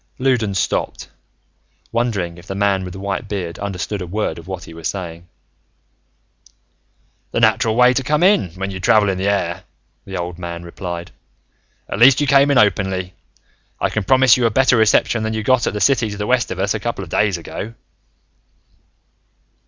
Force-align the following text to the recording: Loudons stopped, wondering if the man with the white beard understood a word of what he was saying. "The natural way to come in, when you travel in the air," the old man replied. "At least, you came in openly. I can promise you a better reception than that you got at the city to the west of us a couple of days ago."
Loudons 0.17 0.57
stopped, 0.57 1.09
wondering 1.91 2.39
if 2.39 2.47
the 2.47 2.55
man 2.55 2.83
with 2.83 2.93
the 2.93 2.99
white 2.99 3.27
beard 3.29 3.59
understood 3.59 4.01
a 4.01 4.07
word 4.07 4.39
of 4.39 4.47
what 4.47 4.63
he 4.63 4.73
was 4.73 4.87
saying. 4.87 5.27
"The 7.31 7.39
natural 7.39 7.75
way 7.75 7.93
to 7.93 8.01
come 8.01 8.23
in, 8.23 8.49
when 8.55 8.71
you 8.71 8.79
travel 8.79 9.09
in 9.09 9.19
the 9.19 9.27
air," 9.27 9.63
the 10.05 10.17
old 10.17 10.39
man 10.39 10.63
replied. 10.63 11.11
"At 11.87 11.99
least, 11.99 12.19
you 12.19 12.25
came 12.25 12.49
in 12.49 12.57
openly. 12.57 13.13
I 13.79 13.91
can 13.91 14.03
promise 14.03 14.37
you 14.37 14.47
a 14.47 14.49
better 14.49 14.75
reception 14.75 15.21
than 15.21 15.33
that 15.33 15.37
you 15.37 15.43
got 15.43 15.67
at 15.67 15.73
the 15.75 15.79
city 15.79 16.09
to 16.09 16.17
the 16.17 16.25
west 16.25 16.49
of 16.49 16.57
us 16.57 16.73
a 16.73 16.79
couple 16.79 17.03
of 17.03 17.11
days 17.11 17.37
ago." 17.37 17.75